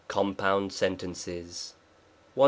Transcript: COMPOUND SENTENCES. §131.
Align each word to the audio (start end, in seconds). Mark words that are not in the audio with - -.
COMPOUND 0.07 0.71
SENTENCES. 0.73 1.75
§131. 2.35 2.39